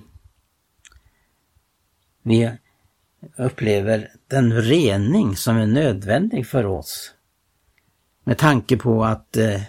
vi 2.21 2.51
upplever 3.37 4.11
den 4.27 4.61
rening 4.61 5.35
som 5.35 5.57
är 5.57 5.65
nödvändig 5.65 6.47
för 6.47 6.65
oss 6.65 7.13
med 8.23 8.37
tanke 8.37 8.77
på 8.77 9.03
att 9.03 9.37
eh, 9.37 9.61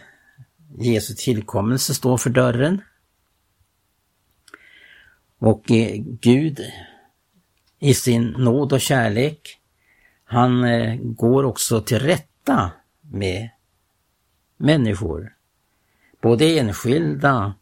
Jesu 0.78 1.14
tillkommelse 1.14 1.94
står 1.94 2.16
för 2.16 2.30
dörren. 2.30 2.80
Och 5.38 5.70
eh, 5.70 6.02
Gud 6.20 6.60
i 7.78 7.94
sin 7.94 8.24
nåd 8.38 8.72
och 8.72 8.80
kärlek, 8.80 9.60
han 10.24 10.64
eh, 10.64 10.96
går 11.02 11.44
också 11.44 11.80
till 11.80 11.98
rätta 11.98 12.70
med 13.00 13.50
människor. 14.56 15.34
Både 16.20 16.58
enskilda, 16.58 17.54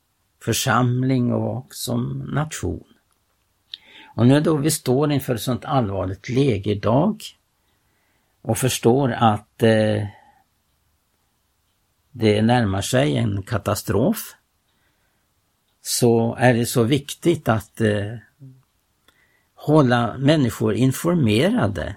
församling 0.45 1.33
och 1.33 1.75
som 1.75 2.19
nation. 2.19 2.85
Och 4.15 4.27
nu 4.27 4.41
då 4.41 4.57
vi 4.57 4.71
står 4.71 5.13
inför 5.13 5.35
ett 5.35 5.41
sådant 5.41 5.65
allvarligt 5.65 6.29
läge 6.29 6.71
idag 6.71 7.23
och 8.43 8.59
förstår 8.59 9.13
att 9.13 9.63
eh, 9.63 10.07
det 12.13 12.43
närmar 12.43 12.81
sig 12.81 13.17
en 13.17 13.43
katastrof 13.43 14.35
så 15.83 16.35
är 16.39 16.55
det 16.55 16.67
så 16.67 16.83
viktigt 16.83 17.49
att 17.49 17.81
eh, 17.81 18.17
hålla 19.55 20.19
människor 20.19 20.75
informerade. 20.75 21.97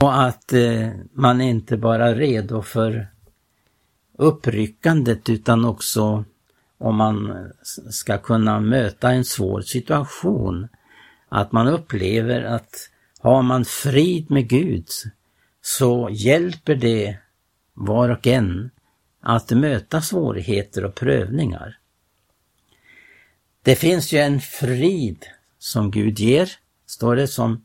Och 0.00 0.22
att 0.22 0.52
eh, 0.52 0.88
man 1.12 1.40
inte 1.40 1.76
bara 1.76 2.08
är 2.08 2.14
redo 2.14 2.62
för 2.62 3.08
uppryckandet 4.18 5.28
utan 5.28 5.64
också 5.64 6.24
om 6.78 6.96
man 6.96 7.48
ska 7.90 8.18
kunna 8.18 8.60
möta 8.60 9.10
en 9.10 9.24
svår 9.24 9.60
situation. 9.60 10.68
Att 11.28 11.52
man 11.52 11.68
upplever 11.68 12.42
att 12.42 12.90
har 13.20 13.42
man 13.42 13.64
frid 13.64 14.30
med 14.30 14.48
Gud 14.48 14.86
så 15.62 16.08
hjälper 16.12 16.74
det 16.74 17.18
var 17.74 18.08
och 18.08 18.26
en 18.26 18.70
att 19.20 19.50
möta 19.50 20.00
svårigheter 20.00 20.84
och 20.84 20.94
prövningar. 20.94 21.78
Det 23.62 23.76
finns 23.76 24.12
ju 24.12 24.18
en 24.18 24.40
frid 24.40 25.26
som 25.58 25.90
Gud 25.90 26.18
ger, 26.18 26.50
står 26.86 27.16
det, 27.16 27.28
som 27.28 27.64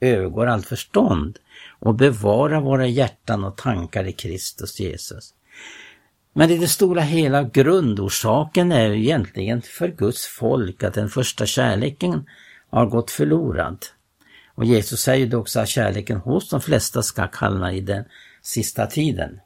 övergår 0.00 0.46
allt 0.46 0.66
förstånd 0.66 1.38
och 1.80 1.94
bevarar 1.94 2.60
våra 2.60 2.86
hjärtan 2.86 3.44
och 3.44 3.56
tankar 3.56 4.04
i 4.04 4.12
Kristus 4.12 4.80
Jesus. 4.80 5.34
Men 6.32 6.50
i 6.50 6.58
det 6.58 6.68
stora 6.68 7.00
hela 7.00 7.42
grundorsaken 7.42 8.72
är 8.72 8.88
ju 8.88 9.02
egentligen 9.02 9.62
för 9.62 9.88
Guds 9.88 10.26
folk 10.26 10.82
att 10.82 10.94
den 10.94 11.08
första 11.08 11.46
kärleken 11.46 12.26
har 12.70 12.86
gått 12.86 13.10
förlorad. 13.10 13.86
Och 14.54 14.64
Jesus 14.64 15.00
säger 15.00 15.26
ju 15.26 15.36
också 15.36 15.60
att 15.60 15.68
kärleken 15.68 16.16
hos 16.16 16.48
de 16.48 16.60
flesta 16.60 17.02
ska 17.02 17.26
kallna 17.26 17.72
i 17.72 17.80
den 17.80 18.04
sista 18.42 18.86
tiden. 18.86 19.40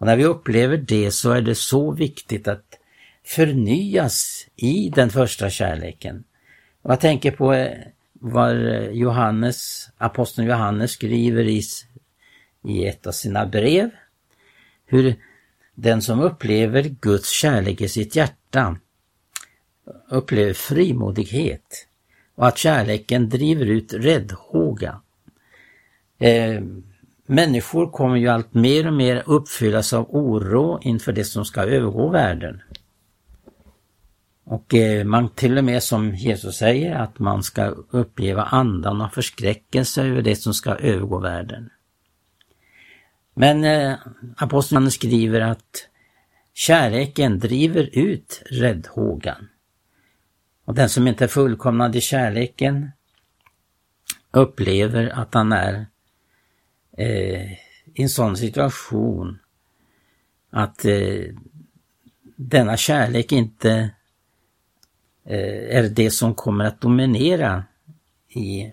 Och 0.00 0.06
när 0.06 0.16
vi 0.16 0.24
upplever 0.24 0.76
det 0.76 1.10
så 1.10 1.30
är 1.30 1.42
det 1.42 1.54
så 1.54 1.92
viktigt 1.92 2.48
att 2.48 2.78
förnyas 3.24 4.46
i 4.56 4.92
den 4.94 5.10
första 5.10 5.50
kärleken. 5.50 6.24
Och 6.82 6.92
jag 6.92 7.00
tänker 7.00 7.30
på 7.30 7.54
eh, 7.54 7.78
vad 8.12 8.66
eh, 8.66 8.90
Johannes, 8.90 9.88
aposteln 9.98 10.48
Johannes 10.48 10.90
skriver 10.90 11.44
i, 11.44 11.62
i 12.64 12.86
ett 12.86 13.06
av 13.06 13.12
sina 13.12 13.46
brev. 13.46 13.90
Hur 14.86 15.14
den 15.74 16.02
som 16.02 16.20
upplever 16.20 16.82
Guds 16.82 17.30
kärlek 17.30 17.80
i 17.80 17.88
sitt 17.88 18.16
hjärta 18.16 18.76
upplever 20.08 20.52
frimodighet 20.52 21.86
och 22.34 22.48
att 22.48 22.58
kärleken 22.58 23.28
driver 23.28 23.66
ut 23.66 23.92
räddhåga. 23.92 25.00
Eh, 26.18 26.62
Människor 27.30 27.90
kommer 27.90 28.16
ju 28.16 28.28
allt 28.28 28.54
mer 28.54 28.86
och 28.86 28.92
mer 28.92 29.22
uppfyllas 29.26 29.92
av 29.92 30.06
oro 30.10 30.78
inför 30.82 31.12
det 31.12 31.24
som 31.24 31.44
ska 31.44 31.62
övergå 31.62 32.08
världen. 32.08 32.62
Och 34.44 34.74
eh, 34.74 35.04
man 35.04 35.28
till 35.28 35.58
och 35.58 35.64
med 35.64 35.82
som 35.82 36.14
Jesus 36.14 36.56
säger 36.56 36.94
att 36.94 37.18
man 37.18 37.42
ska 37.42 37.64
uppleva 37.90 38.42
andan 38.42 39.00
av 39.00 39.08
förskräckelse 39.08 40.02
över 40.02 40.22
det 40.22 40.36
som 40.36 40.54
ska 40.54 40.70
övergå 40.70 41.18
världen. 41.18 41.70
Men 43.34 43.64
eh, 43.64 43.94
aposteln 44.36 44.90
skriver 44.90 45.40
att 45.40 45.88
kärleken 46.54 47.38
driver 47.38 47.90
ut 47.92 48.42
räddhågan. 48.50 49.48
Och 50.64 50.74
den 50.74 50.88
som 50.88 51.08
inte 51.08 51.24
är 51.24 51.28
fullkomnad 51.28 51.96
i 51.96 52.00
kärleken 52.00 52.90
upplever 54.30 55.08
att 55.08 55.34
han 55.34 55.52
är 55.52 55.86
eh, 57.00 57.52
i 57.94 58.02
en 58.02 58.08
sån 58.08 58.36
situation 58.36 59.38
att 60.50 60.84
eh, 60.84 61.24
denna 62.36 62.76
kärlek 62.76 63.32
inte 63.32 63.90
eh, 65.24 65.76
är 65.76 65.88
det 65.88 66.10
som 66.10 66.34
kommer 66.34 66.64
att 66.64 66.80
dominera 66.80 67.64
i 68.28 68.72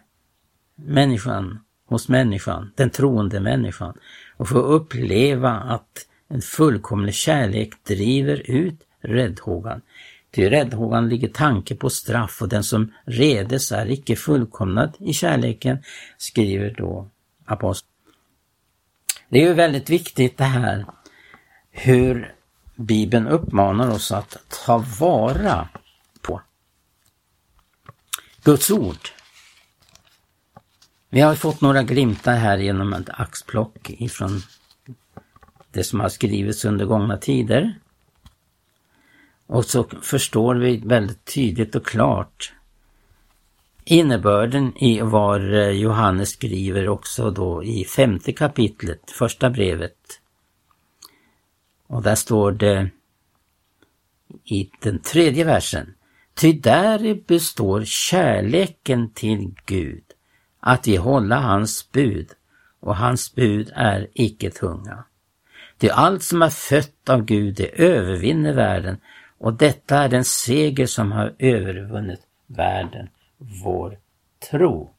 människan, 0.76 1.60
hos 1.86 2.10
människan, 2.10 2.72
den 2.76 2.90
troende 2.90 3.40
människan. 3.40 3.98
Och 4.38 4.50
få 4.50 4.60
uppleva 4.60 5.52
att 5.52 6.08
en 6.28 6.42
fullkomlig 6.42 7.14
kärlek 7.14 7.84
driver 7.84 8.52
ut 8.52 8.80
räddhågan. 9.02 9.82
Ty 10.32 10.50
räddhågan 10.50 11.10
ligger 11.10 11.28
tanke 11.28 11.76
på 11.76 11.90
straff 11.90 12.42
och 12.42 12.50
den 12.50 12.64
som 12.64 12.94
redes 13.06 13.72
är 13.72 13.92
icke 13.92 14.16
fullkomnad 14.16 14.96
i 15.00 15.14
kärleken, 15.14 15.78
skriver 16.18 16.76
då 16.78 17.08
aposteln. 17.46 17.97
Det 19.30 19.38
är 19.44 19.48
ju 19.48 19.54
väldigt 19.54 19.90
viktigt 19.90 20.38
det 20.38 20.44
här 20.44 20.86
hur 21.72 22.36
Bibeln 22.76 23.28
uppmanar 23.28 23.92
oss 23.92 24.12
att 24.12 24.38
ta 24.66 24.78
vara 25.00 25.70
på 26.22 26.42
Guds 28.44 28.72
ord. 28.72 29.10
Vi 31.10 31.22
har 31.22 31.36
fått 31.36 31.62
några 31.62 31.84
glimtar 31.84 32.36
här 32.36 32.58
genom 32.58 32.94
ett 32.94 33.10
axplock 33.10 33.90
ifrån 33.90 34.42
det 35.72 35.84
som 35.84 36.00
har 36.00 36.10
skrivits 36.10 36.66
under 36.66 36.86
gångna 36.86 37.18
tider. 37.18 37.80
Och 39.48 39.66
så 39.66 39.84
förstår 40.02 40.56
vi 40.56 40.78
väldigt 40.78 41.26
tydligt 41.26 41.76
och 41.76 41.86
klart 41.86 42.54
innebörden 43.88 44.78
i 44.78 45.02
vad 45.02 45.54
eh, 45.54 45.70
Johannes 45.70 46.30
skriver 46.30 46.90
också 46.90 47.32
då 47.32 47.64
i 47.64 47.86
femte 47.86 48.34
kapitlet, 48.34 49.12
första 49.12 49.50
brevet. 49.50 49.98
Och 51.88 52.04
där 52.04 52.16
står 52.16 52.52
det 52.52 52.90
i 54.44 54.70
den 54.80 55.00
tredje 55.00 55.44
versen. 55.44 55.94
Ty 56.34 56.54
däri 56.54 57.24
består 57.28 57.84
kärleken 57.86 59.10
till 59.10 59.54
Gud, 59.66 60.04
att 60.60 60.88
vi 60.88 60.96
hålla 60.96 61.40
hans 61.40 61.92
bud, 61.92 62.30
och 62.80 62.96
hans 62.96 63.36
bud 63.36 63.72
är 63.76 64.08
icke 64.14 64.52
tunga. 64.52 65.04
Ty 65.78 65.90
allt 65.90 66.24
som 66.24 66.42
är 66.42 66.50
fött 66.50 67.10
av 67.10 67.26
Gud, 67.26 67.56
det 67.56 67.82
övervinner 67.84 68.54
världen, 68.54 68.98
och 69.38 69.54
detta 69.54 69.98
är 69.98 70.10
den 70.10 70.26
seger 70.26 70.86
som 70.86 71.12
har 71.12 71.36
övervunnit 71.40 72.22
världen, 72.48 73.10
vår 73.38 74.00
tro. 74.52 74.94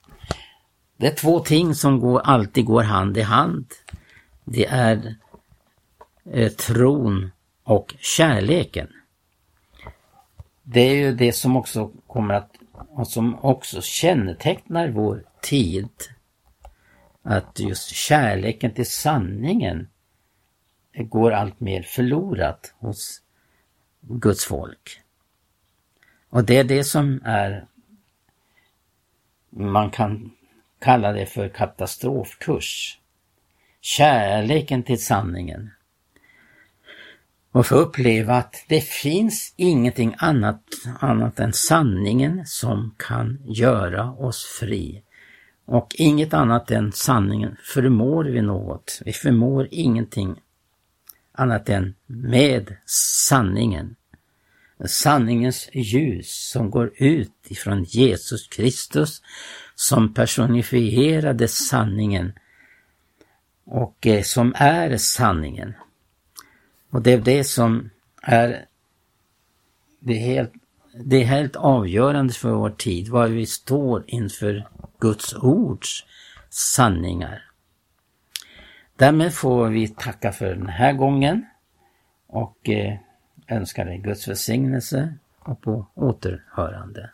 Det 0.96 1.06
är 1.06 1.14
två 1.14 1.40
ting 1.40 1.74
som 1.74 2.00
går, 2.00 2.20
alltid 2.20 2.64
går 2.64 2.82
hand 2.82 3.16
i 3.16 3.22
hand. 3.22 3.66
Det 4.44 4.66
är 4.66 5.14
eh, 6.32 6.52
tron 6.52 7.30
och 7.62 7.94
kärleken. 7.98 8.88
Det 10.62 10.80
är 10.80 10.94
ju 10.94 11.14
det 11.14 11.32
som 11.32 11.56
också 11.56 11.92
kommer 12.06 12.34
att, 12.34 12.50
och 12.72 13.08
som 13.08 13.38
också 13.44 13.82
kännetecknar 13.82 14.88
vår 14.88 15.24
tid. 15.42 15.90
Att 17.22 17.60
just 17.60 17.88
kärleken 17.88 18.70
till 18.70 18.90
sanningen 18.90 19.88
går 20.94 21.32
allt 21.32 21.60
mer 21.60 21.82
förlorat 21.82 22.74
hos 22.78 23.22
Guds 24.00 24.44
folk. 24.44 25.00
Och 26.30 26.44
det 26.44 26.56
är 26.56 26.64
det 26.64 26.84
som 26.84 27.20
är, 27.24 27.66
man 29.50 29.90
kan 29.90 30.30
kalla 30.80 31.12
det 31.12 31.26
för 31.26 31.48
katastrofkurs. 31.48 32.98
Kärleken 33.80 34.82
till 34.82 35.04
sanningen. 35.04 35.70
Och 37.52 37.66
få 37.66 37.74
uppleva 37.74 38.34
att 38.34 38.64
det 38.68 38.80
finns 38.80 39.54
ingenting 39.56 40.14
annat, 40.18 40.62
annat 41.00 41.40
än 41.40 41.52
sanningen 41.52 42.46
som 42.46 42.94
kan 42.98 43.38
göra 43.44 44.12
oss 44.12 44.44
fri. 44.60 45.02
Och 45.64 45.94
inget 45.98 46.34
annat 46.34 46.70
än 46.70 46.92
sanningen 46.92 47.56
förmår 47.62 48.24
vi 48.24 48.42
något. 48.42 49.02
Vi 49.04 49.12
förmår 49.12 49.68
ingenting 49.70 50.40
annat 51.32 51.68
än 51.68 51.94
med 52.06 52.76
sanningen. 53.26 53.96
Sanningens 54.86 55.68
ljus 55.72 56.50
som 56.50 56.70
går 56.70 56.92
ut 56.96 57.32
ifrån 57.48 57.84
Jesus 57.84 58.48
Kristus 58.48 59.22
som 59.74 60.14
personifierade 60.14 61.48
sanningen 61.48 62.32
och 63.64 64.06
eh, 64.06 64.22
som 64.22 64.54
är 64.56 64.96
sanningen. 64.96 65.74
Och 66.90 67.02
det 67.02 67.12
är 67.12 67.18
det 67.18 67.44
som 67.44 67.90
är 68.22 68.64
det 70.00 70.12
är 70.12 70.20
helt, 70.20 70.52
det 71.04 71.16
är 71.16 71.24
helt 71.24 71.56
avgörande 71.56 72.32
för 72.32 72.50
vår 72.50 72.70
tid, 72.70 73.08
var 73.08 73.28
vi 73.28 73.46
står 73.46 74.04
inför 74.06 74.68
Guds 75.00 75.34
ords 75.34 76.04
sanningar. 76.50 77.44
Därmed 78.96 79.34
får 79.34 79.68
vi 79.68 79.88
tacka 79.88 80.32
för 80.32 80.54
den 80.54 80.68
här 80.68 80.92
gången 80.92 81.46
och 82.26 82.68
eh, 82.68 82.94
önskar 83.48 83.84
dig 83.84 83.98
Guds 83.98 84.28
välsignelse 84.28 85.14
och 85.38 85.60
på 85.60 85.86
återhörande. 85.94 87.10